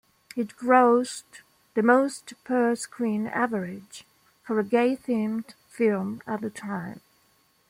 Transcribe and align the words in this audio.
It 0.35 0.55
grossed 0.57 1.43
the 1.75 1.83
most 1.83 2.33
per-screen 2.43 3.27
average 3.27 4.03
for 4.41 4.59
a 4.59 4.63
gay-themed 4.63 5.53
film 5.69 6.23
at 6.25 6.41
the 6.41 6.49
time. 6.49 7.01